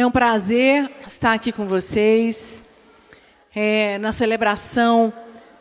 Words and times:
É 0.00 0.06
um 0.06 0.10
prazer 0.10 0.90
estar 1.06 1.34
aqui 1.34 1.52
com 1.52 1.66
vocês 1.66 2.64
é, 3.54 3.98
na 3.98 4.12
celebração 4.12 5.12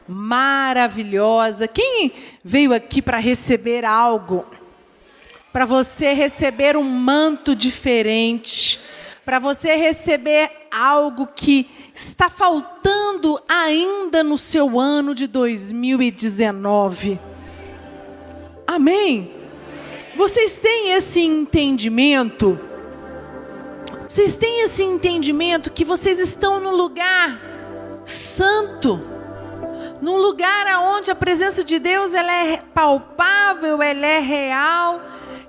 maravilhosa. 0.07 1.67
Quem 1.67 2.13
veio 2.41 2.73
aqui 2.73 3.01
para 3.01 3.17
receber 3.17 3.83
algo? 3.83 4.45
Para 5.51 5.65
você 5.65 6.13
receber 6.13 6.77
um 6.77 6.83
manto 6.85 7.53
diferente, 7.53 8.79
para 9.25 9.39
você 9.39 9.75
receber 9.75 10.49
algo 10.71 11.27
que 11.35 11.69
está 11.93 12.29
faltando 12.29 13.41
ainda 13.45 14.23
no 14.23 14.37
seu 14.37 14.79
ano 14.79 15.13
de 15.13 15.27
2019. 15.27 17.19
Amém? 18.65 19.33
Vocês 20.15 20.57
têm 20.57 20.93
esse 20.93 21.19
entendimento? 21.19 22.68
Vocês 24.09 24.35
têm 24.35 24.63
esse 24.63 24.83
entendimento 24.83 25.69
que 25.69 25.85
vocês 25.85 26.19
estão 26.19 26.59
no 26.59 26.71
lugar 26.71 27.39
santo, 28.03 28.99
num 30.01 30.17
lugar 30.17 30.65
onde 30.81 31.11
a 31.11 31.15
presença 31.15 31.63
de 31.63 31.77
Deus 31.77 32.15
ela 32.15 32.33
é 32.33 32.57
palpável, 32.57 33.83
ela 33.83 34.07
é 34.07 34.17
real, 34.17 34.99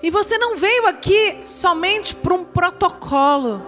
e 0.03 0.11
você 0.11 0.37
não 0.37 0.59
veio 0.59 0.87
aqui 0.87 1.43
somente 1.49 2.15
para 2.15 2.35
um 2.35 2.45
protocolo. 2.45 3.65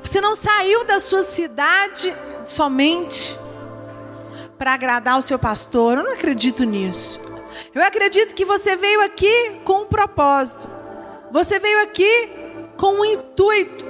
Você 0.00 0.20
não 0.20 0.36
saiu 0.36 0.84
da 0.84 1.00
sua 1.00 1.22
cidade 1.22 2.14
somente 2.44 3.36
para 4.56 4.74
agradar 4.74 5.18
o 5.18 5.22
seu 5.22 5.40
pastor. 5.40 5.98
Eu 5.98 6.04
não 6.04 6.12
acredito 6.12 6.62
nisso. 6.62 7.20
Eu 7.74 7.82
acredito 7.82 8.32
que 8.32 8.44
você 8.44 8.76
veio 8.76 9.00
aqui 9.00 9.60
com 9.64 9.82
um 9.82 9.86
propósito. 9.86 10.70
Você 11.32 11.58
veio 11.58 11.82
aqui 11.82 12.30
com 12.76 13.00
o 13.00 13.04
intuito 13.04 13.84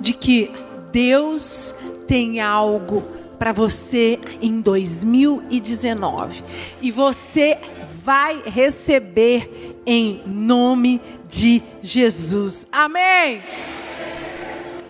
de 0.00 0.12
que 0.12 0.50
Deus 0.92 1.74
tem 2.06 2.40
algo 2.40 3.02
para 3.38 3.52
você 3.52 4.18
em 4.40 4.60
2019 4.60 6.42
e 6.80 6.90
você 6.90 7.58
vai 8.02 8.42
receber 8.46 9.76
em 9.84 10.22
nome 10.26 11.00
de 11.28 11.62
Jesus. 11.82 12.66
Amém. 12.70 13.42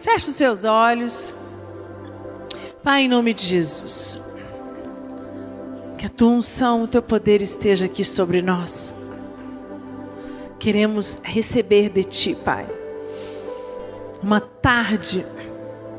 Feche 0.01 0.31
os 0.31 0.37
seus 0.37 0.65
olhos. 0.65 1.35
Pai, 2.83 3.03
em 3.03 3.09
nome 3.09 3.35
de 3.35 3.45
Jesus. 3.45 4.23
Que 5.99 6.07
a 6.07 6.11
tua 6.11 6.29
unção, 6.29 6.85
o 6.85 6.89
teu 6.89 7.03
poder 7.03 7.43
esteja 7.43 7.87
aqui 7.87 8.05
sobre 8.05 8.43
nós. 8.43 8.95
Queremos 10.61 11.19
receber 11.25 11.89
de 11.89 12.05
ti, 12.05 12.35
Pai. 12.35 12.86
Uma 14.23 14.41
tarde 14.41 15.27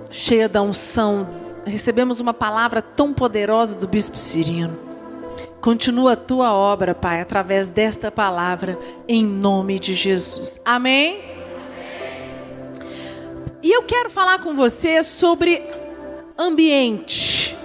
cheia 0.10 0.50
da 0.50 0.62
unção. 0.62 1.28
Recebemos 1.66 2.20
uma 2.20 2.34
palavra 2.34 2.82
tão 2.82 3.14
poderosa 3.14 3.76
do 3.76 3.88
bispo 3.88 4.18
Cirino. 4.18 4.78
Continua 5.62 6.14
a 6.14 6.16
tua 6.16 6.54
obra, 6.54 6.96
Pai, 6.96 7.20
através 7.20 7.70
desta 7.70 8.12
palavra, 8.12 8.78
em 9.08 9.24
nome 9.26 9.80
de 9.80 9.94
Jesus. 9.94 10.62
Amém? 10.64 11.22
E 13.62 13.72
eu 13.72 13.84
quero 13.84 14.10
falar 14.10 14.40
com 14.40 14.56
você 14.56 15.04
sobre 15.04 15.62
ambiente. 16.38 17.58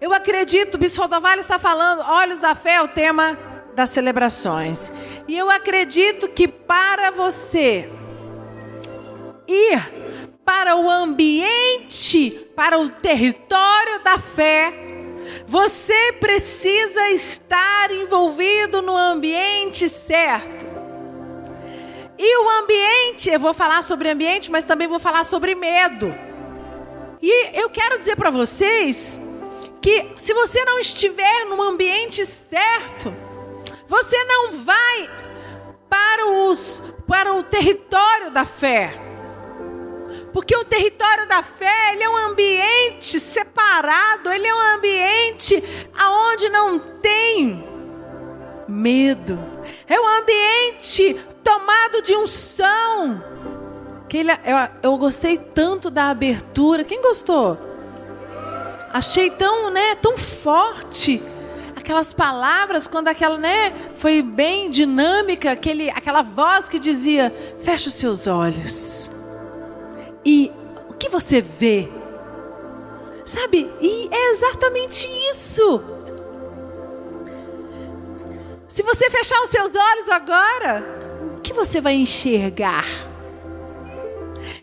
Eu 0.00 0.12
acredito, 0.12 0.76
Bispo 0.76 1.02
Rodovalho 1.02 1.40
está 1.40 1.58
falando, 1.58 2.02
Olhos 2.02 2.40
da 2.40 2.54
Fé 2.54 2.74
é 2.74 2.82
o 2.82 2.88
tema 2.88 3.38
das 3.74 3.90
celebrações. 3.90 4.92
E 5.28 5.36
eu 5.36 5.48
acredito 5.48 6.28
que 6.28 6.48
para 6.48 7.10
você 7.12 7.88
ir 9.52 10.32
para 10.44 10.76
o 10.76 10.90
ambiente, 10.90 12.30
para 12.56 12.78
o 12.78 12.88
território 12.88 14.02
da 14.02 14.18
fé, 14.18 14.72
você 15.46 16.12
precisa 16.14 17.10
estar 17.10 17.90
envolvido 17.90 18.82
no 18.82 18.96
ambiente 18.96 19.88
certo. 19.88 20.66
E 22.18 22.38
o 22.38 22.50
ambiente, 22.50 23.30
eu 23.30 23.40
vou 23.40 23.54
falar 23.54 23.82
sobre 23.82 24.08
ambiente, 24.10 24.50
mas 24.50 24.64
também 24.64 24.86
vou 24.86 24.98
falar 24.98 25.24
sobre 25.24 25.54
medo. 25.54 26.14
E 27.20 27.60
eu 27.60 27.68
quero 27.68 27.98
dizer 27.98 28.16
para 28.16 28.30
vocês 28.30 29.20
que 29.80 30.08
se 30.16 30.32
você 30.32 30.64
não 30.64 30.78
estiver 30.78 31.44
no 31.46 31.60
ambiente 31.60 32.24
certo, 32.24 33.14
você 33.86 34.24
não 34.24 34.58
vai 34.58 35.10
para 35.88 36.26
os 36.26 36.82
para 37.06 37.34
o 37.34 37.42
território 37.42 38.30
da 38.30 38.44
fé. 38.44 39.01
Porque 40.32 40.56
o 40.56 40.64
território 40.64 41.28
da 41.28 41.42
fé, 41.42 41.92
ele 41.92 42.02
é 42.02 42.08
um 42.08 42.16
ambiente 42.16 43.20
separado, 43.20 44.30
ele 44.32 44.46
é 44.46 44.54
um 44.54 44.76
ambiente 44.76 45.62
aonde 45.94 46.48
não 46.48 46.78
tem 46.78 47.62
medo. 48.66 49.38
É 49.86 50.00
um 50.00 50.08
ambiente 50.08 51.14
tomado 51.44 52.00
de 52.00 52.16
unção. 52.16 53.22
Que 54.08 54.18
ele, 54.18 54.32
eu, 54.32 54.68
eu 54.82 54.96
gostei 54.96 55.36
tanto 55.36 55.90
da 55.90 56.08
abertura. 56.08 56.82
Quem 56.82 57.02
gostou? 57.02 57.58
Achei 58.90 59.30
tão, 59.30 59.70
né, 59.70 59.94
tão 59.96 60.16
forte 60.16 61.22
aquelas 61.76 62.12
palavras 62.12 62.86
quando 62.86 63.08
aquela, 63.08 63.36
né, 63.36 63.72
foi 63.96 64.22
bem 64.22 64.70
dinâmica, 64.70 65.52
aquele, 65.52 65.90
aquela 65.90 66.22
voz 66.22 66.68
que 66.68 66.78
dizia: 66.78 67.34
"Feche 67.58 67.88
os 67.88 67.94
seus 67.94 68.26
olhos". 68.26 69.10
E 70.24 70.52
o 70.88 70.94
que 70.94 71.08
você 71.08 71.40
vê? 71.40 71.88
Sabe? 73.24 73.70
E 73.80 74.08
é 74.10 74.30
exatamente 74.32 75.08
isso. 75.30 75.82
Se 78.68 78.82
você 78.82 79.10
fechar 79.10 79.40
os 79.42 79.50
seus 79.50 79.74
olhos 79.74 80.08
agora, 80.08 80.82
o 81.36 81.40
que 81.40 81.52
você 81.52 81.80
vai 81.80 81.94
enxergar? 81.94 82.86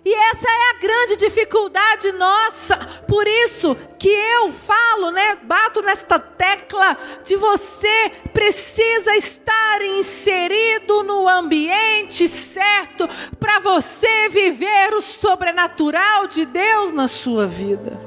E 0.04 0.14
essa 0.14 0.48
é 0.50 0.69
grande 0.80 1.16
dificuldade 1.16 2.12
nossa. 2.14 2.78
Por 3.08 3.28
isso 3.28 3.76
que 3.98 4.10
eu 4.10 4.52
falo, 4.52 5.12
né, 5.12 5.38
bato 5.44 5.82
nesta 5.82 6.18
tecla 6.18 6.98
de 7.24 7.36
você 7.36 8.12
precisa 8.34 9.16
estar 9.16 9.82
inserido 9.82 11.04
no 11.04 11.28
ambiente 11.28 12.28
certo 12.28 13.08
para 13.40 13.60
você 13.60 14.30
viver 14.30 14.94
o 14.94 15.02
sobrenatural 15.02 16.28
de 16.28 16.46
Deus 16.46 16.92
na 16.92 17.08
sua 17.08 17.46
vida. 17.46 18.00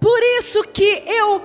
Por 0.00 0.20
isso 0.38 0.62
que 0.64 1.02
eu 1.06 1.42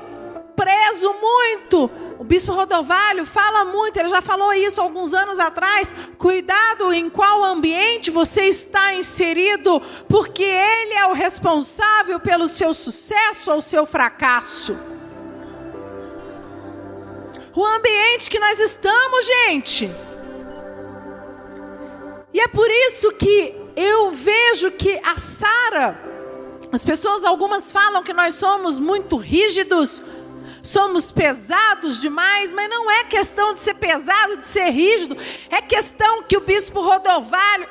prezo 0.56 1.14
muito 1.14 1.90
o 2.20 2.24
bispo 2.24 2.52
Rodovalho 2.52 3.26
fala 3.26 3.66
muito, 3.66 3.98
ele 3.98 4.10
já 4.10 4.22
falou 4.22 4.52
isso 4.52 4.82
alguns 4.82 5.14
anos 5.14 5.40
atrás. 5.40 5.94
Cuidado 6.18 6.92
em 6.92 7.10
qual 7.10 7.44
ambiente 7.44 8.10
você 8.10 8.46
está 8.46 8.94
inserido, 8.94 9.80
porque 10.10 10.44
ele 10.44 10.94
é 10.96 11.06
o 11.06 11.14
responsável 11.14 12.20
pelo 12.20 12.48
seu 12.48 12.74
sucesso 12.74 13.52
ou 13.52 13.62
seu 13.62 13.86
fracasso. 13.86 14.76
O 17.56 17.66
ambiente 17.66 18.30
que 18.30 18.40
nós 18.40 18.60
estamos, 18.60 19.26
gente. 19.26 19.92
E 22.34 22.40
é 22.40 22.48
por 22.48 22.70
isso 22.70 23.12
que 23.14 23.56
eu 23.76 24.12
vejo 24.12 24.72
que 24.72 25.00
a 25.04 25.16
Sara, 25.16 26.00
as 26.72 26.84
pessoas 26.84 27.24
algumas 27.24 27.72
falam 27.72 28.04
que 28.04 28.14
nós 28.14 28.36
somos 28.36 28.80
muito 28.80 29.18
rígidos, 29.18 30.02
somos 30.64 31.12
pesados 31.12 32.02
demais, 32.02 32.52
mas 32.54 32.70
não 32.70 32.90
é 32.90 33.04
questão 33.04 33.54
de 33.54 33.60
ser 33.60 33.76
pesado, 33.76 34.38
de 34.38 34.46
ser 34.48 34.70
rígido, 34.70 35.18
é 35.50 35.62
questão 35.62 36.24
que 36.24 36.38
o 36.38 36.42
bispo 36.42 36.82
Rodovalho, 36.82 37.68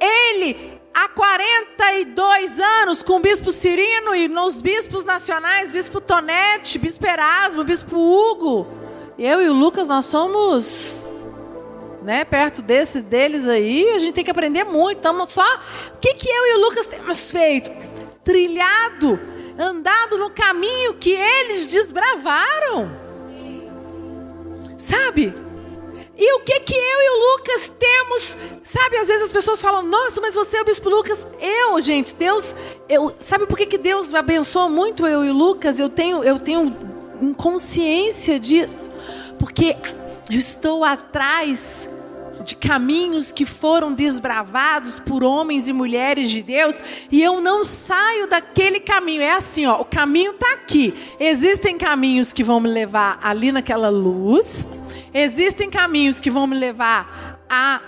ele 0.00 0.80
há 0.92 1.08
42 1.08 2.60
anos 2.60 3.02
com 3.02 3.16
o 3.16 3.20
bispo 3.20 3.50
Cirino 3.50 4.14
e 4.14 4.28
nos 4.28 4.60
bispos 4.60 5.04
nacionais, 5.04 5.70
bispo 5.72 6.00
Tonete, 6.00 6.78
bispo 6.78 7.06
Erasmo, 7.06 7.64
bispo 7.64 7.96
Hugo, 7.96 8.66
eu 9.18 9.42
e 9.42 9.48
o 9.48 9.52
Lucas 9.52 9.88
nós 9.88 10.06
somos 10.06 11.06
né, 12.02 12.24
perto 12.24 12.62
desse 12.62 13.00
deles 13.00 13.46
aí, 13.46 13.88
a 13.90 13.98
gente 13.98 14.14
tem 14.14 14.24
que 14.24 14.30
aprender 14.30 14.64
muito. 14.64 14.98
Então, 14.98 15.26
só 15.26 15.44
o 15.94 15.98
que 16.00 16.14
que 16.14 16.28
eu 16.28 16.46
e 16.46 16.52
o 16.54 16.60
Lucas 16.60 16.86
temos 16.86 17.30
feito? 17.30 17.70
Trilhado 18.24 19.20
andado 19.60 20.16
no 20.16 20.30
caminho 20.30 20.94
que 20.94 21.12
eles 21.12 21.66
desbravaram. 21.66 22.90
Sabe? 24.78 25.34
E 26.16 26.34
o 26.34 26.40
que 26.40 26.60
que 26.60 26.74
eu 26.74 26.78
e 26.78 27.10
o 27.10 27.32
Lucas 27.32 27.72
temos? 27.78 28.36
Sabe, 28.62 28.96
às 28.96 29.08
vezes 29.08 29.24
as 29.24 29.32
pessoas 29.32 29.60
falam: 29.60 29.82
"Nossa, 29.82 30.20
mas 30.20 30.34
você 30.34 30.56
é 30.56 30.62
o 30.62 30.64
bispo 30.64 30.88
Lucas". 30.88 31.26
Eu, 31.38 31.80
gente, 31.80 32.14
Deus, 32.14 32.54
eu, 32.88 33.14
sabe 33.20 33.46
por 33.46 33.56
que 33.56 33.66
que 33.66 33.78
Deus 33.78 34.14
abençoa 34.14 34.68
muito 34.68 35.06
eu 35.06 35.24
e 35.24 35.30
o 35.30 35.34
Lucas? 35.34 35.78
Eu 35.78 35.88
tenho 35.88 36.24
eu 36.24 36.38
tenho 36.38 36.74
consciência 37.36 38.40
disso. 38.40 38.86
Porque 39.38 39.76
eu 40.30 40.38
estou 40.38 40.84
atrás 40.84 41.88
de 42.44 42.56
caminhos 42.56 43.32
que 43.32 43.44
foram 43.44 43.92
desbravados 43.92 44.98
por 45.00 45.22
homens 45.22 45.68
e 45.68 45.72
mulheres 45.72 46.30
de 46.30 46.42
Deus 46.42 46.82
e 47.10 47.22
eu 47.22 47.40
não 47.40 47.64
saio 47.64 48.26
daquele 48.26 48.80
caminho. 48.80 49.22
É 49.22 49.32
assim, 49.32 49.66
ó, 49.66 49.80
o 49.80 49.84
caminho 49.84 50.32
está 50.32 50.54
aqui. 50.54 50.94
Existem 51.18 51.76
caminhos 51.78 52.32
que 52.32 52.42
vão 52.42 52.60
me 52.60 52.68
levar 52.68 53.18
ali 53.22 53.52
naquela 53.52 53.88
luz, 53.88 54.68
existem 55.12 55.70
caminhos 55.70 56.20
que 56.20 56.30
vão 56.30 56.46
me 56.46 56.56
levar 56.56 57.40
à 57.48 57.80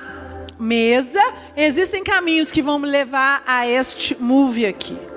mesa, 0.58 1.22
existem 1.56 2.04
caminhos 2.04 2.52
que 2.52 2.62
vão 2.62 2.78
me 2.78 2.88
levar 2.88 3.42
a 3.46 3.66
este 3.66 4.14
movie 4.20 4.66
aqui. 4.66 5.11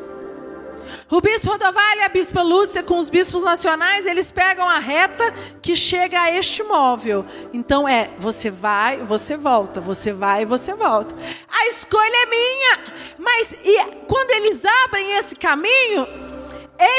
O 1.09 1.21
bispo 1.21 1.51
Rodovalho 1.51 2.01
e 2.01 2.03
a 2.03 2.09
bispa 2.09 2.41
Lúcia, 2.41 2.81
com 2.81 2.97
os 2.97 3.11
bispos 3.11 3.43
nacionais, 3.43 4.07
eles 4.07 4.31
pegam 4.31 4.67
a 4.67 4.79
reta 4.79 5.31
que 5.61 5.75
chega 5.75 6.19
a 6.19 6.31
este 6.31 6.63
móvel. 6.63 7.23
Então 7.53 7.87
é, 7.87 8.09
você 8.17 8.49
vai, 8.49 8.97
você 9.03 9.37
volta, 9.37 9.79
você 9.79 10.11
vai 10.11 10.45
você 10.45 10.73
volta. 10.73 11.15
A 11.47 11.67
escolha 11.67 12.23
é 12.23 12.25
minha. 12.25 12.79
Mas 13.19 13.51
e, 13.63 13.85
quando 14.07 14.31
eles 14.31 14.63
abrem 14.65 15.11
esse 15.11 15.35
caminho, 15.35 16.07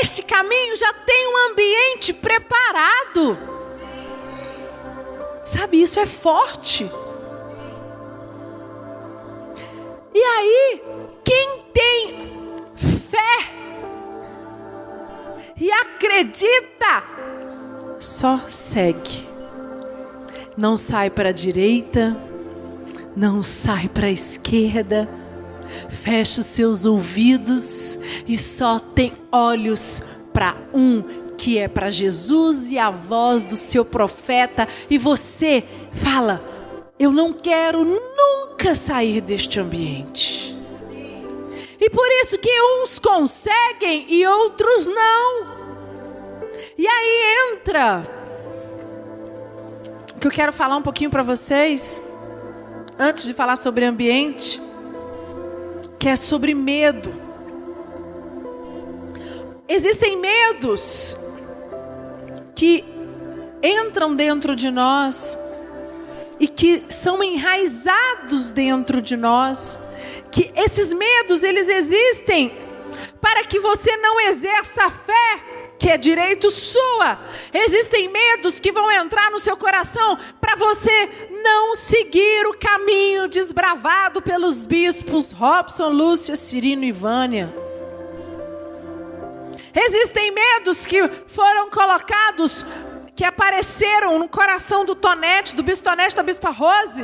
este 0.00 0.22
caminho 0.22 0.76
já 0.76 0.92
tem 0.92 1.26
um 1.26 1.50
ambiente 1.50 2.12
preparado. 2.12 3.36
Sabe, 5.44 5.82
isso 5.82 5.98
é 5.98 6.06
forte. 6.06 6.88
E 10.14 10.22
aí, 10.22 10.82
quem 11.24 11.64
tem 11.74 11.85
e 15.58 15.70
acredita, 15.70 17.02
só 17.98 18.38
segue. 18.48 19.26
Não 20.56 20.76
sai 20.76 21.10
para 21.10 21.30
a 21.30 21.32
direita, 21.32 22.16
não 23.14 23.42
sai 23.42 23.88
para 23.88 24.06
a 24.06 24.12
esquerda. 24.12 25.08
Fecha 25.90 26.40
os 26.40 26.46
seus 26.46 26.84
ouvidos 26.84 27.98
e 28.26 28.38
só 28.38 28.78
tem 28.78 29.12
olhos 29.32 30.02
para 30.32 30.56
um 30.72 31.02
que 31.36 31.58
é 31.58 31.68
para 31.68 31.90
Jesus 31.90 32.70
e 32.70 32.78
a 32.78 32.90
voz 32.90 33.44
do 33.44 33.56
seu 33.56 33.84
profeta. 33.84 34.66
E 34.88 34.96
você 34.96 35.64
fala: 35.92 36.42
Eu 36.98 37.10
não 37.10 37.32
quero 37.32 37.84
nunca 37.84 38.74
sair 38.74 39.20
deste 39.20 39.60
ambiente. 39.60 40.55
E 41.86 41.90
por 41.90 42.08
isso 42.20 42.36
que 42.36 42.50
uns 42.60 42.98
conseguem 42.98 44.06
e 44.08 44.26
outros 44.26 44.88
não. 44.88 45.46
E 46.76 46.84
aí 46.84 47.52
entra 47.52 48.02
o 50.12 50.18
que 50.18 50.26
eu 50.26 50.30
quero 50.32 50.52
falar 50.52 50.76
um 50.78 50.82
pouquinho 50.82 51.10
para 51.10 51.22
vocês, 51.22 52.02
antes 52.98 53.22
de 53.24 53.32
falar 53.32 53.54
sobre 53.54 53.84
ambiente, 53.84 54.60
que 55.96 56.08
é 56.08 56.16
sobre 56.16 56.54
medo. 56.54 57.14
Existem 59.68 60.16
medos 60.16 61.16
que 62.56 62.84
entram 63.62 64.16
dentro 64.16 64.56
de 64.56 64.72
nós 64.72 65.38
e 66.40 66.48
que 66.48 66.82
são 66.88 67.22
enraizados 67.22 68.50
dentro 68.50 69.00
de 69.00 69.16
nós 69.16 69.85
que 70.36 70.52
esses 70.54 70.92
medos 70.92 71.42
eles 71.42 71.66
existem 71.66 72.54
para 73.22 73.42
que 73.44 73.58
você 73.58 73.96
não 73.96 74.20
exerça 74.20 74.84
a 74.84 74.90
fé 74.90 75.40
que 75.78 75.88
é 75.88 75.96
direito 75.96 76.50
sua. 76.50 77.18
Existem 77.54 78.06
medos 78.08 78.60
que 78.60 78.70
vão 78.70 78.92
entrar 78.92 79.30
no 79.30 79.38
seu 79.38 79.56
coração 79.56 80.18
para 80.38 80.54
você 80.54 81.08
não 81.42 81.74
seguir 81.74 82.46
o 82.46 82.52
caminho 82.52 83.28
desbravado 83.28 84.20
pelos 84.20 84.66
bispos 84.66 85.32
Robson, 85.32 85.88
Lúcia, 85.88 86.36
Cirino 86.36 86.84
e 86.84 86.92
Vânia. 86.92 87.54
Existem 89.74 90.30
medos 90.32 90.84
que 90.84 91.08
foram 91.26 91.70
colocados 91.70 92.62
que 93.16 93.24
apareceram 93.24 94.18
no 94.18 94.28
coração 94.28 94.84
do 94.84 94.94
Tonete, 94.94 95.56
do 95.56 95.62
Bistonete, 95.62 96.14
da 96.14 96.22
Bispa 96.22 96.50
Rose, 96.50 97.02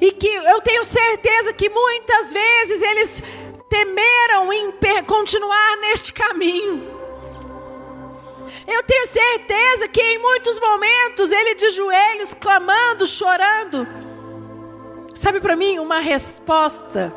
e 0.00 0.12
que 0.12 0.28
eu 0.28 0.60
tenho 0.60 0.84
certeza 0.84 1.52
que 1.52 1.68
muitas 1.68 2.32
vezes 2.32 2.82
eles 2.82 3.22
temeram 3.68 4.52
em 4.52 4.72
continuar 5.06 5.76
neste 5.78 6.12
caminho. 6.12 6.98
Eu 8.66 8.82
tenho 8.82 9.06
certeza 9.06 9.88
que 9.88 10.00
em 10.00 10.18
muitos 10.18 10.58
momentos 10.58 11.30
ele 11.30 11.54
de 11.54 11.70
joelhos, 11.70 12.34
clamando, 12.34 13.06
chorando. 13.06 13.86
Sabe 15.14 15.40
para 15.40 15.56
mim, 15.56 15.78
uma 15.78 15.98
resposta 15.98 17.12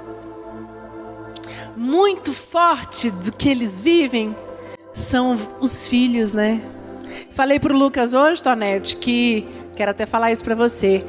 muito 1.75 2.33
forte 2.33 3.09
do 3.09 3.31
que 3.31 3.49
eles 3.49 3.79
vivem 3.79 4.35
são 4.93 5.37
os 5.59 5.87
filhos, 5.87 6.33
né? 6.33 6.61
Falei 7.31 7.59
para 7.59 7.73
o 7.73 7.77
Lucas 7.77 8.13
hoje, 8.13 8.43
Tonete, 8.43 8.97
que 8.97 9.47
quero 9.75 9.91
até 9.91 10.05
falar 10.05 10.31
isso 10.31 10.43
para 10.43 10.55
você. 10.55 11.03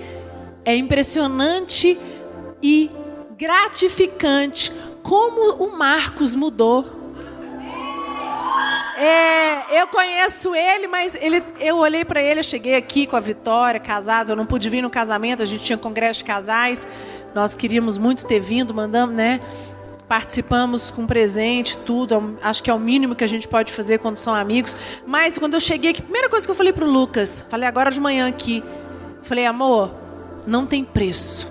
É 0.65 0.77
impressionante 0.77 1.99
e 2.63 2.91
gratificante 3.37 4.73
como 5.03 5.65
o 5.65 5.77
Marcos 5.77 6.35
mudou. 6.35 7.01
É, 8.97 9.81
eu 9.81 9.89
conheço 9.89 10.55
ele, 10.55 10.87
mas 10.87 11.17
ele, 11.21 11.43
eu 11.59 11.79
olhei 11.79 12.05
para 12.05 12.23
ele, 12.23 12.41
eu 12.41 12.45
cheguei 12.45 12.77
aqui 12.77 13.07
com 13.07 13.17
a 13.17 13.21
Vitória, 13.21 13.81
casados, 13.81 14.31
eu 14.31 14.37
não 14.37 14.47
pude 14.47 14.71
vir 14.71 14.81
no 14.81 14.91
casamento, 14.91 15.43
a 15.43 15.47
gente 15.47 15.65
tinha 15.65 15.77
congresso 15.77 16.21
de 16.21 16.25
casais, 16.25 16.87
nós 17.35 17.57
queríamos 17.57 17.99
muito 17.99 18.25
ter 18.25 18.39
vindo, 18.39 18.73
mandamos, 18.73 19.17
né? 19.17 19.41
participamos 20.13 20.91
com 20.91 21.07
presente, 21.07 21.79
tudo. 21.79 22.39
Acho 22.43 22.63
que 22.63 22.71
é 22.71 22.75
o 22.75 22.79
mínimo 22.79 23.15
que 23.15 23.25
a 23.25 23.27
gente 23.27 23.49
pode 23.49 23.73
fazer 23.73 23.99
quando 23.99 24.19
são 24.19 24.35
amigos. 24.35 24.77
Mas 25.07 25.39
quando 25.39 25.55
eu 25.55 25.61
cheguei 25.61 25.93
aqui, 25.93 26.01
a 26.01 26.05
primeira 26.05 26.29
coisa 26.29 26.47
que 26.47 26.51
eu 26.51 26.55
falei 26.55 26.71
pro 26.71 26.85
Lucas, 26.85 27.43
falei 27.49 27.67
agora 27.67 27.91
de 27.91 27.99
manhã 27.99 28.29
aqui, 28.29 28.63
falei, 29.23 29.47
amor, 29.47 30.02
não 30.47 30.67
tem 30.67 30.85
preço. 30.85 31.49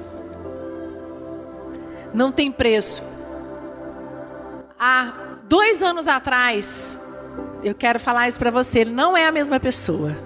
Não 2.13 2.31
tem 2.31 2.51
preço. 2.51 3.03
Há 4.77 5.37
dois 5.43 5.81
anos 5.83 6.07
atrás, 6.07 6.97
eu 7.63 7.75
quero 7.75 7.99
falar 7.99 8.27
isso 8.27 8.39
para 8.39 8.51
você, 8.51 8.79
ele 8.79 8.91
não 8.91 9.15
é 9.15 9.27
a 9.27 9.31
mesma 9.31 9.59
pessoa. 9.59 10.17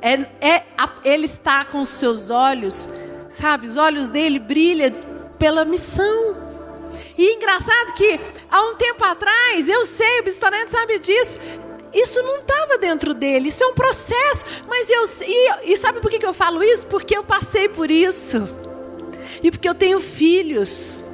É, 0.00 0.14
é, 0.40 0.64
ele 1.02 1.24
está 1.24 1.64
com 1.64 1.80
os 1.80 1.88
seus 1.88 2.30
olhos, 2.30 2.88
sabe? 3.28 3.66
Os 3.66 3.76
olhos 3.76 4.08
dele 4.08 4.38
brilham 4.38 4.92
pela 5.38 5.64
missão. 5.64 6.36
E 7.16 7.34
engraçado 7.34 7.94
que 7.94 8.20
há 8.50 8.62
um 8.62 8.76
tempo 8.76 9.04
atrás, 9.04 9.68
eu 9.68 9.84
sei, 9.84 10.20
o 10.20 10.24
Bistonete 10.24 10.70
sabe 10.70 10.98
disso, 10.98 11.38
isso 11.92 12.22
não 12.22 12.38
estava 12.38 12.78
dentro 12.78 13.14
dele, 13.14 13.48
isso 13.48 13.62
é 13.64 13.66
um 13.66 13.74
processo. 13.74 14.44
Mas 14.66 14.90
eu 14.90 15.02
e, 15.22 15.72
e 15.72 15.76
sabe 15.76 16.00
por 16.00 16.10
que, 16.10 16.24
eu 16.24 16.34
falo 16.34 16.62
isso? 16.62 16.86
Porque 16.86 17.16
eu 17.16 17.24
passei 17.24 17.68
por 17.68 17.90
isso. 17.90 18.48
E 19.42 19.50
porque 19.50 19.68
eu 19.68 19.74
tenho 19.74 20.00
filhos. 20.00 21.04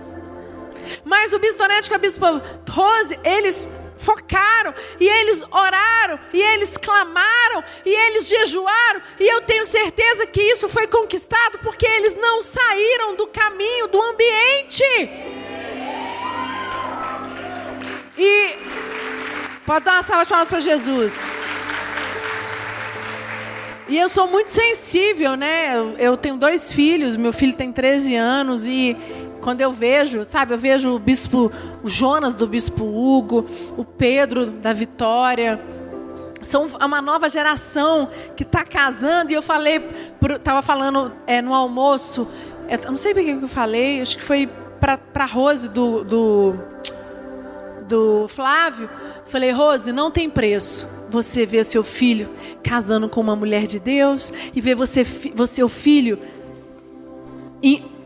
Mas 1.04 1.32
o 1.32 1.38
Bistonete 1.38 1.90
e 1.90 1.94
a 1.94 1.98
Bispa 1.98 2.42
Rose, 2.68 3.18
eles 3.24 3.68
focaram, 3.96 4.74
e 4.98 5.08
eles 5.08 5.44
oraram, 5.50 6.18
e 6.32 6.42
eles 6.42 6.76
clamaram, 6.76 7.62
e 7.86 7.90
eles 7.90 8.26
jejuaram, 8.26 9.00
e 9.18 9.32
eu 9.32 9.42
tenho 9.42 9.64
certeza 9.64 10.26
que 10.26 10.42
isso 10.42 10.68
foi 10.68 10.88
conquistado 10.88 11.60
porque 11.60 11.86
eles 11.86 12.16
não 12.16 12.40
saíram 12.40 13.14
do 13.14 13.28
caminho, 13.28 13.86
do 13.86 14.02
ambiente. 14.02 14.82
E 18.18 18.56
pode 19.66 19.84
dar 19.84 19.94
uma 19.94 20.02
salva 20.02 20.24
de 20.24 20.28
palmas 20.28 20.48
para 20.48 20.60
Jesus. 20.60 21.14
E 23.88 23.98
eu 23.98 24.08
sou 24.08 24.26
muito 24.26 24.48
sensível, 24.48 25.36
né? 25.36 25.76
Eu, 25.76 25.90
eu, 25.98 26.16
tenho 26.16 26.36
dois 26.36 26.72
filhos, 26.72 27.16
meu 27.16 27.32
filho 27.32 27.52
tem 27.52 27.70
13 27.70 28.14
anos 28.16 28.66
e 28.66 28.96
quando 29.40 29.60
eu 29.60 29.72
vejo, 29.72 30.24
sabe, 30.24 30.54
eu 30.54 30.58
vejo 30.58 30.94
o 30.94 30.98
bispo 30.98 31.50
o 31.82 31.88
Jonas 31.88 32.32
do 32.32 32.46
bispo 32.46 32.84
Hugo, 32.84 33.44
o 33.76 33.84
Pedro 33.84 34.46
da 34.46 34.72
Vitória, 34.72 35.60
são 36.40 36.66
uma 36.80 37.02
nova 37.02 37.28
geração 37.28 38.08
que 38.36 38.44
está 38.44 38.64
casando 38.64 39.32
e 39.32 39.34
eu 39.34 39.42
falei, 39.42 39.84
estava 40.22 40.62
falando 40.62 41.12
é, 41.26 41.42
no 41.42 41.52
almoço, 41.52 42.26
é, 42.68 42.76
não 42.88 42.96
sei 42.96 43.12
por 43.12 43.22
que 43.22 43.30
eu 43.30 43.48
falei, 43.48 44.00
acho 44.00 44.16
que 44.16 44.24
foi 44.24 44.48
para 44.80 45.26
Rose 45.26 45.68
do, 45.68 46.02
do 46.02 46.71
do 47.92 48.26
Flávio, 48.26 48.88
falei, 49.26 49.50
Rose, 49.50 49.92
não 49.92 50.10
tem 50.10 50.30
preço 50.30 50.88
você 51.10 51.44
ver 51.44 51.62
seu 51.62 51.84
filho 51.84 52.30
casando 52.64 53.06
com 53.06 53.20
uma 53.20 53.36
mulher 53.36 53.66
de 53.66 53.78
Deus 53.78 54.32
e 54.54 54.62
ver 54.62 54.74
você, 54.74 55.04
seu 55.46 55.68
filho 55.68 56.18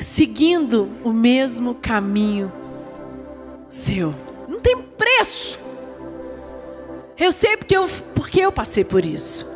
seguindo 0.00 0.90
o 1.04 1.12
mesmo 1.12 1.76
caminho 1.76 2.52
seu. 3.68 4.12
Não 4.48 4.60
tem 4.60 4.76
preço. 4.76 5.60
Eu 7.16 7.30
sei 7.30 7.56
porque 7.56 7.76
eu, 7.76 7.88
porque 8.12 8.40
eu 8.40 8.50
passei 8.50 8.82
por 8.82 9.04
isso. 9.04 9.46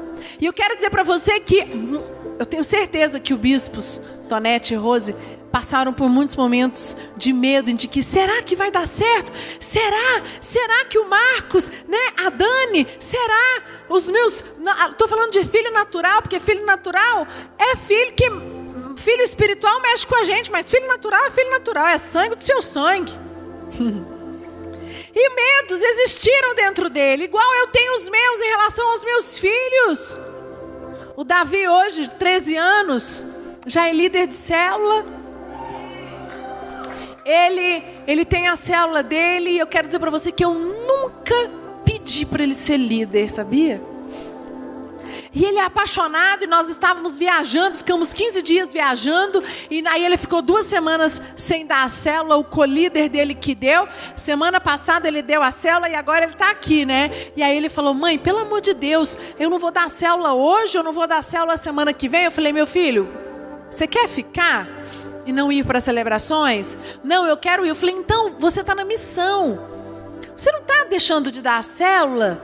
E 0.40 0.46
eu 0.46 0.52
quero 0.52 0.76
dizer 0.76 0.90
para 0.90 1.02
você 1.02 1.40
que 1.40 1.66
eu 2.38 2.46
tenho 2.46 2.62
certeza 2.62 3.18
que 3.18 3.34
o 3.34 3.36
bispos 3.36 4.00
Tonete 4.28 4.74
e 4.74 4.76
Rose 4.76 5.14
passaram 5.50 5.92
por 5.92 6.08
muitos 6.08 6.36
momentos 6.36 6.96
de 7.16 7.32
medo, 7.32 7.72
de 7.72 7.88
que 7.88 8.02
será 8.02 8.42
que 8.42 8.54
vai 8.54 8.70
dar 8.70 8.86
certo? 8.86 9.32
Será? 9.58 10.22
Será 10.40 10.84
que 10.84 10.98
o 10.98 11.08
Marcos, 11.08 11.70
né, 11.88 11.98
a 12.24 12.30
Dani, 12.30 12.86
será? 12.98 13.62
Os 13.88 14.08
meus, 14.08 14.44
estou 14.90 15.08
falando 15.08 15.32
de 15.32 15.44
filho 15.44 15.72
natural, 15.72 16.22
porque 16.22 16.38
filho 16.38 16.64
natural 16.64 17.26
é 17.58 17.76
filho 17.76 18.12
que 18.14 18.30
filho 18.96 19.22
espiritual 19.22 19.80
mexe 19.80 20.06
com 20.06 20.14
a 20.14 20.24
gente, 20.24 20.52
mas 20.52 20.70
filho 20.70 20.86
natural 20.86 21.24
é 21.24 21.30
filho 21.30 21.50
natural, 21.50 21.86
é 21.86 21.98
sangue 21.98 22.36
do 22.36 22.44
seu 22.44 22.62
sangue. 22.62 23.12
e 25.14 25.30
medos 25.30 25.82
existiram 25.82 26.54
dentro 26.54 26.88
dele, 26.88 27.24
igual 27.24 27.54
eu 27.56 27.66
tenho 27.68 27.94
os 27.94 28.08
meus 28.08 28.40
em 28.40 28.48
relação 28.48 28.88
aos 28.90 29.04
meus 29.04 29.38
filhos. 29.38 30.18
O 31.16 31.24
Davi 31.24 31.66
hoje, 31.66 32.08
13 32.08 32.56
anos, 32.56 33.24
já 33.66 33.88
é 33.88 33.92
líder 33.92 34.26
de 34.26 34.34
célula 34.34 35.19
ele, 37.30 37.84
ele 38.06 38.24
tem 38.24 38.48
a 38.48 38.56
célula 38.56 39.02
dele 39.02 39.50
e 39.50 39.58
eu 39.58 39.66
quero 39.66 39.86
dizer 39.86 39.98
para 39.98 40.10
você 40.10 40.32
que 40.32 40.44
eu 40.44 40.52
nunca 40.52 41.34
pedi 41.84 42.26
para 42.26 42.42
ele 42.42 42.54
ser 42.54 42.76
líder, 42.76 43.30
sabia? 43.30 43.80
E 45.32 45.44
ele 45.44 45.58
é 45.58 45.64
apaixonado 45.64 46.42
e 46.42 46.46
nós 46.48 46.68
estávamos 46.68 47.16
viajando, 47.16 47.78
ficamos 47.78 48.12
15 48.12 48.42
dias 48.42 48.72
viajando 48.72 49.42
e 49.70 49.86
aí 49.86 50.04
ele 50.04 50.16
ficou 50.16 50.42
duas 50.42 50.66
semanas 50.66 51.22
sem 51.36 51.64
dar 51.64 51.84
a 51.84 51.88
célula, 51.88 52.36
o 52.36 52.42
colíder 52.42 53.08
dele 53.08 53.34
que 53.34 53.54
deu. 53.54 53.86
Semana 54.16 54.60
passada 54.60 55.06
ele 55.06 55.22
deu 55.22 55.40
a 55.40 55.52
célula 55.52 55.88
e 55.88 55.94
agora 55.94 56.24
ele 56.24 56.32
está 56.32 56.50
aqui, 56.50 56.84
né? 56.84 57.30
E 57.36 57.44
aí 57.44 57.56
ele 57.56 57.68
falou: 57.68 57.94
Mãe, 57.94 58.18
pelo 58.18 58.40
amor 58.40 58.60
de 58.60 58.74
Deus, 58.74 59.16
eu 59.38 59.48
não 59.48 59.60
vou 59.60 59.70
dar 59.70 59.84
a 59.84 59.88
célula 59.88 60.34
hoje, 60.34 60.76
eu 60.76 60.82
não 60.82 60.92
vou 60.92 61.06
dar 61.06 61.18
a 61.18 61.22
célula 61.22 61.56
semana 61.56 61.94
que 61.94 62.08
vem. 62.08 62.24
Eu 62.24 62.32
falei: 62.32 62.52
Meu 62.52 62.66
filho, 62.66 63.08
você 63.70 63.86
quer 63.86 64.08
ficar? 64.08 64.66
E 65.30 65.32
não 65.32 65.50
ir 65.50 65.64
para 65.64 65.80
celebrações? 65.80 66.76
Não, 67.02 67.26
eu 67.26 67.36
quero 67.36 67.64
ir. 67.64 67.70
Eu 67.70 67.76
falei, 67.76 67.94
então 67.94 68.36
você 68.38 68.60
está 68.60 68.74
na 68.74 68.84
missão. 68.84 69.58
Você 70.36 70.52
não 70.52 70.60
está 70.60 70.84
deixando 70.84 71.30
de 71.30 71.40
dar 71.40 71.58
a 71.58 71.62
célula 71.62 72.42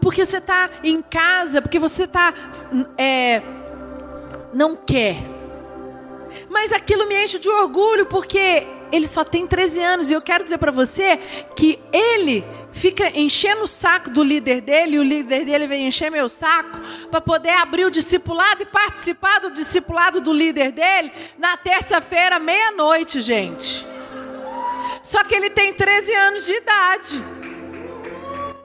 porque 0.00 0.24
você 0.24 0.38
está 0.38 0.70
em 0.82 1.02
casa, 1.02 1.60
porque 1.60 1.78
você 1.78 2.04
está. 2.04 2.32
É, 2.96 3.42
não 4.52 4.74
quer. 4.74 5.16
Mas 6.48 6.72
aquilo 6.72 7.06
me 7.06 7.22
enche 7.22 7.38
de 7.38 7.48
orgulho 7.48 8.06
porque 8.06 8.66
ele 8.90 9.06
só 9.06 9.24
tem 9.24 9.46
13 9.46 9.82
anos 9.82 10.10
e 10.10 10.14
eu 10.14 10.22
quero 10.22 10.44
dizer 10.44 10.58
para 10.58 10.72
você 10.72 11.18
que 11.54 11.78
ele 11.92 12.44
fica 12.72 13.10
enchendo 13.18 13.62
o 13.62 13.66
saco 13.66 14.10
do 14.10 14.22
líder 14.22 14.60
dele, 14.60 14.96
e 14.96 14.98
o 14.98 15.02
líder 15.02 15.44
dele 15.44 15.66
vem 15.66 15.86
encher 15.86 16.10
meu 16.10 16.28
saco, 16.28 16.80
para 17.10 17.20
poder 17.20 17.50
abrir 17.50 17.84
o 17.84 17.90
discipulado 17.90 18.62
e 18.62 18.66
participar 18.66 19.40
do 19.40 19.50
discipulado 19.50 20.20
do 20.20 20.32
líder 20.32 20.72
dele 20.72 21.12
na 21.38 21.56
terça-feira, 21.56 22.38
meia-noite, 22.38 23.20
gente. 23.20 23.86
Só 25.02 25.24
que 25.24 25.34
ele 25.34 25.50
tem 25.50 25.72
13 25.72 26.14
anos 26.14 26.46
de 26.46 26.54
idade. 26.54 27.24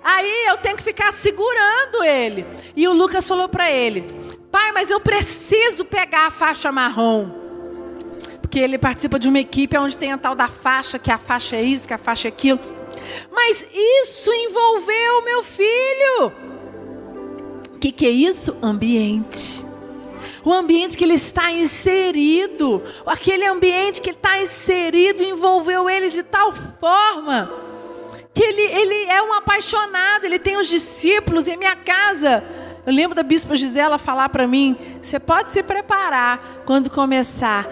Aí 0.04 0.46
eu 0.48 0.58
tenho 0.58 0.78
que 0.78 0.84
ficar 0.84 1.12
segurando 1.14 2.04
ele. 2.04 2.46
E 2.76 2.88
o 2.88 2.94
Lucas 2.94 3.28
falou 3.28 3.50
para 3.50 3.72
ele: 3.72 4.02
Pai, 4.52 4.72
mas 4.72 4.92
eu 4.92 5.00
preciso 5.00 5.84
pegar 5.86 6.28
a 6.28 6.32
faixa 6.32 6.72
marrom 6.72 7.46
porque 8.56 8.64
ele 8.64 8.78
participa 8.78 9.20
de 9.20 9.28
uma 9.28 9.40
equipe 9.40 9.78
onde 9.78 9.98
tem 9.98 10.14
a 10.14 10.18
tal 10.18 10.34
da 10.34 10.48
faixa, 10.48 10.98
que 10.98 11.12
a 11.12 11.18
faixa 11.18 11.58
é 11.58 11.62
isso, 11.62 11.86
que 11.86 11.94
a 11.94 11.98
faixa 11.98 12.28
é 12.28 12.30
aquilo. 12.30 12.58
Mas 13.32 13.66
isso 13.74 14.32
envolveu 14.32 15.24
meu 15.24 15.44
filho. 15.44 16.32
O 17.76 17.80
que, 17.80 17.92
que 17.92 18.06
é 18.06 18.10
isso? 18.10 18.56
Ambiente. 18.62 19.64
O 20.44 20.54
ambiente 20.54 20.96
que 20.96 21.04
ele 21.04 21.16
está 21.16 21.52
inserido, 21.52 22.82
aquele 23.06 23.46
ambiente 23.46 24.02
que 24.02 24.12
está 24.12 24.40
inserido, 24.40 25.24
envolveu 25.24 25.90
ele 25.90 26.10
de 26.10 26.22
tal 26.22 26.52
forma 26.52 27.52
que 28.36 28.44
ele, 28.44 28.62
ele 28.62 29.10
é 29.10 29.22
um 29.24 29.34
apaixonado, 29.34 30.26
ele 30.26 30.38
tem 30.38 30.58
os 30.58 30.68
discípulos 30.68 31.48
em 31.48 31.56
minha 31.56 31.76
casa. 31.76 32.44
Eu 32.86 32.94
lembro 32.94 33.16
da 33.16 33.24
bispa 33.24 33.56
Gisela 33.56 33.98
falar 33.98 34.30
para 34.30 34.46
mim: 34.46 34.78
você 35.02 35.20
pode 35.20 35.54
se 35.54 35.64
preparar 35.64 36.64
quando 36.66 36.90
começar 36.90 37.68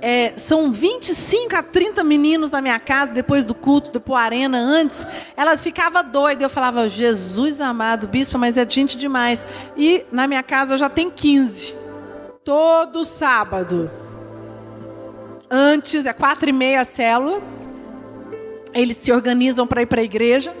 é, 0.00 0.34
são 0.36 0.72
25 0.72 1.56
a 1.56 1.62
30 1.62 2.04
meninos 2.04 2.50
na 2.50 2.60
minha 2.60 2.78
casa, 2.78 3.12
depois 3.12 3.44
do 3.44 3.54
culto, 3.54 3.90
depois 3.90 4.22
arena, 4.22 4.58
antes. 4.58 5.06
Ela 5.36 5.56
ficava 5.56 6.02
doida. 6.02 6.44
Eu 6.44 6.50
falava, 6.50 6.88
Jesus 6.88 7.60
amado, 7.60 8.06
bispo, 8.06 8.38
mas 8.38 8.56
é 8.58 8.68
gente 8.68 8.96
demais. 8.96 9.44
E 9.76 10.04
na 10.10 10.26
minha 10.26 10.42
casa 10.42 10.76
já 10.76 10.88
tem 10.88 11.10
15. 11.10 11.74
Todo 12.44 13.04
sábado. 13.04 13.90
Antes, 15.50 16.06
é 16.06 16.12
quatro 16.12 16.48
e 16.48 16.52
meia 16.52 16.80
a 16.80 16.84
célula. 16.84 17.40
Eles 18.76 18.96
se 18.98 19.10
organizam 19.10 19.66
para 19.66 19.82
ir 19.82 19.86
para 19.86 20.00
a 20.00 20.04
igreja. 20.04 20.54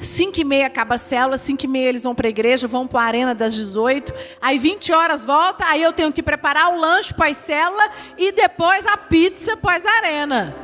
5 0.00 0.40
e 0.40 0.44
meia 0.44 0.66
acaba 0.66 0.96
a 0.96 0.98
célula, 0.98 1.38
5 1.38 1.64
e 1.64 1.68
meia 1.68 1.88
eles 1.88 2.02
vão 2.02 2.14
para 2.14 2.26
a 2.26 2.30
igreja, 2.30 2.66
vão 2.66 2.86
para 2.86 3.00
a 3.00 3.04
arena 3.04 3.34
das 3.34 3.54
18. 3.54 4.12
Aí 4.40 4.58
20 4.58 4.92
horas 4.92 5.24
volta, 5.24 5.64
aí 5.64 5.82
eu 5.82 5.92
tenho 5.92 6.12
que 6.12 6.22
preparar 6.22 6.74
o 6.74 6.78
lanche 6.78 7.14
para 7.14 7.30
a 7.30 7.34
célula 7.34 7.88
e 8.18 8.32
depois 8.32 8.84
a 8.86 8.96
pizza 8.96 9.56
para 9.56 9.80
a 9.88 9.96
arena. 9.98 10.54